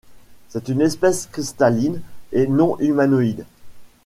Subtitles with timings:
[0.49, 2.01] C'est une espèce cristalline
[2.31, 3.45] et non-humanoïde.